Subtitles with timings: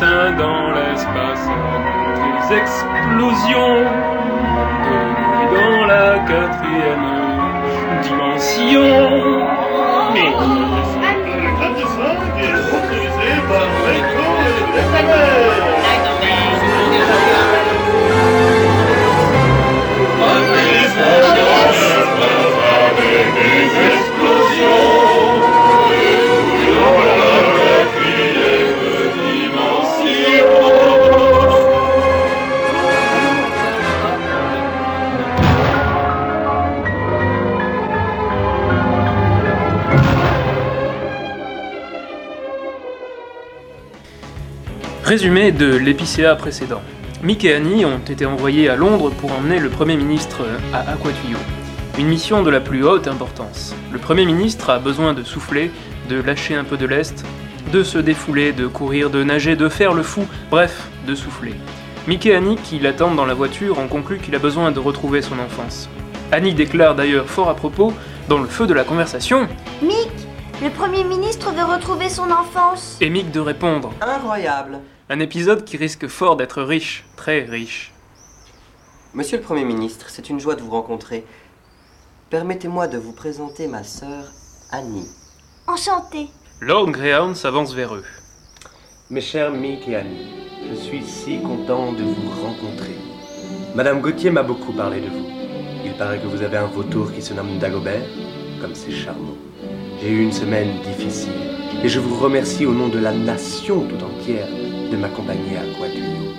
[0.00, 1.46] dans l'espace.
[2.48, 3.84] Des explosions
[4.86, 7.06] de nouilles dans la quatrième
[8.02, 8.88] dimension.
[10.14, 10.30] Mais
[45.10, 46.82] Résumé de l'épicéa précédent.
[47.24, 51.36] Mick et Annie ont été envoyés à Londres pour emmener le Premier ministre à Aquatuyo.
[51.98, 53.74] Une mission de la plus haute importance.
[53.90, 55.72] Le Premier ministre a besoin de souffler,
[56.08, 57.24] de lâcher un peu de lest,
[57.72, 61.54] de se défouler, de courir, de nager, de faire le fou, bref, de souffler.
[62.06, 65.22] Mick et Annie, qui l'attendent dans la voiture, ont conclu qu'il a besoin de retrouver
[65.22, 65.88] son enfance.
[66.30, 67.92] Annie déclare d'ailleurs fort à propos,
[68.28, 69.48] dans le feu de la conversation,
[69.82, 70.19] Mick,
[70.62, 72.96] le Premier ministre veut retrouver son enfance.
[73.00, 73.92] et Mick de répondre.
[74.00, 74.80] Incroyable.
[75.08, 77.92] Un épisode qui risque fort d'être riche, très riche.
[79.14, 81.24] Monsieur le Premier ministre, c'est une joie de vous rencontrer.
[82.28, 84.24] Permettez-moi de vous présenter ma sœur
[84.70, 85.08] Annie.
[85.66, 86.28] Enchanté.
[86.60, 88.04] Lord Greyhound s'avance vers eux.
[89.08, 90.28] Mes chers Mick et Annie,
[90.68, 92.94] je suis si content de vous rencontrer.
[93.74, 95.26] Madame Gauthier m'a beaucoup parlé de vous.
[95.84, 98.02] Il paraît que vous avez un vautour qui se nomme Dagobert,
[98.60, 99.36] comme c'est charmant.
[100.00, 101.32] J'ai eu une semaine difficile
[101.82, 104.46] et je vous remercie au nom de la nation tout entière
[104.90, 106.34] de m'accompagner à Guadeloupe.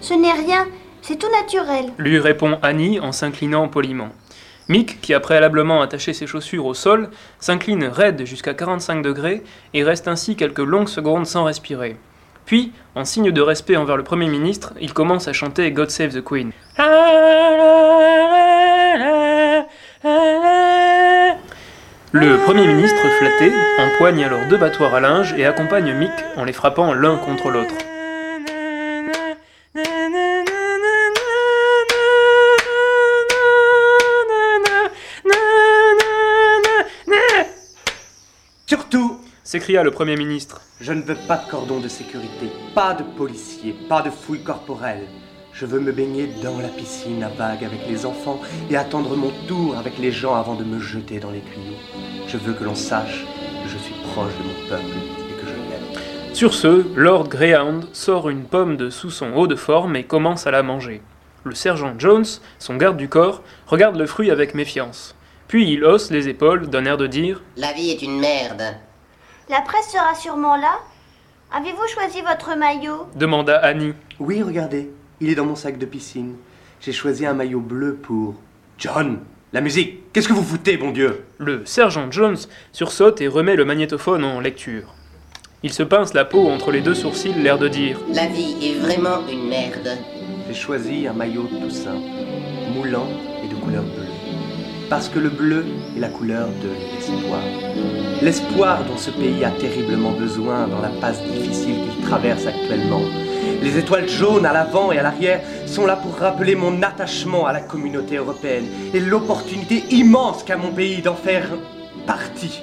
[0.00, 0.66] Ce n'est rien,
[1.02, 1.92] c'est tout naturel.
[1.98, 4.10] Lui répond Annie en s'inclinant poliment.
[4.68, 9.42] Mick, qui a préalablement attaché ses chaussures au sol, s'incline raide jusqu'à 45 degrés
[9.74, 11.96] et reste ainsi quelques longues secondes sans respirer.
[12.46, 16.14] Puis, en signe de respect envers le Premier ministre, il commence à chanter God Save
[16.14, 16.52] the Queen.
[22.16, 26.52] Le Premier ministre, flatté, empoigne alors deux battoirs à linge et accompagne Mick en les
[26.52, 27.74] frappant l'un contre l'autre.
[38.66, 40.60] Surtout, s'écria le Premier ministre.
[40.80, 45.08] je ne veux pas de cordon de sécurité, pas de policiers, pas de fouilles corporelles.
[45.54, 49.30] Je veux me baigner dans la piscine à vagues avec les enfants et attendre mon
[49.46, 51.76] tour avec les gens avant de me jeter dans les tuyaux.
[52.26, 53.24] Je veux que l'on sache
[53.62, 54.96] que je suis proche de mon peuple
[55.30, 56.34] et que je l'aime.
[56.34, 60.48] Sur ce, Lord Greyhound sort une pomme de sous son haut de forme et commence
[60.48, 61.02] à la manger.
[61.44, 62.26] Le sergent Jones,
[62.58, 65.14] son garde du corps, regarde le fruit avec méfiance.
[65.46, 68.74] Puis il hausse les épaules d'un air de dire La vie est une merde.
[69.48, 70.80] La presse sera sûrement là.
[71.52, 73.06] Avez-vous choisi votre maillot?
[73.14, 73.92] demanda Annie.
[74.18, 76.34] Oui, regardez, il est dans mon sac de piscine.
[76.80, 78.34] J'ai choisi un maillot bleu pour...
[78.78, 79.20] John,
[79.52, 81.24] la musique, qu'est-ce que vous foutez, bon Dieu?
[81.38, 82.36] Le sergent Jones
[82.72, 84.94] sursaute et remet le magnétophone en lecture.
[85.62, 88.78] Il se pince la peau entre les deux sourcils, l'air de dire La vie est
[88.78, 89.96] vraiment une merde.
[90.48, 92.02] J'ai choisi un maillot tout simple,
[92.74, 93.08] moulant
[93.42, 94.04] et de couleur bleue.
[94.90, 95.64] Parce que le bleu
[95.96, 97.40] est la couleur de l'espoir.
[98.20, 103.02] L'espoir dont ce pays a terriblement besoin dans la passe difficile qu'il traverse actuellement.
[103.62, 107.52] Les étoiles jaunes à l'avant et à l'arrière sont là pour rappeler mon attachement à
[107.52, 111.48] la communauté européenne et l'opportunité immense qu'a mon pays d'en faire
[112.06, 112.62] partie.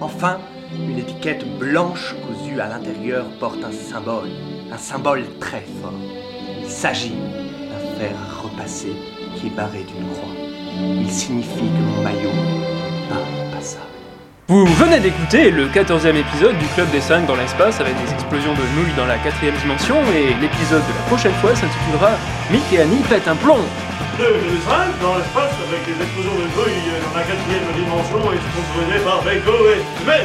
[0.00, 0.38] Enfin,
[0.74, 4.30] une étiquette blanche cousue à l'intérieur porte un symbole,
[4.72, 5.92] un symbole très fort.
[6.62, 8.92] Il s'agit d'un fer à repasser
[9.36, 10.34] qui est barré d'une croix.
[11.00, 12.75] Il signifie que mon maillot.
[14.48, 18.54] Vous venez d'écouter le 14e épisode du Club des 5 dans l'espace avec des explosions
[18.54, 22.12] de nouilles dans la quatrième dimension et l'épisode de la prochaine fois s'intitulera
[22.52, 23.58] Mick et Annie pètent un plomb.
[24.20, 29.02] Le 5 dans l'espace avec des explosions de nouilles dans la quatrième dimension et sponsorisé
[29.02, 29.82] par Beko et...
[30.06, 30.22] Mais...